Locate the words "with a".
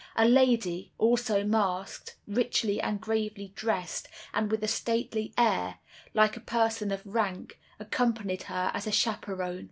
4.49-4.67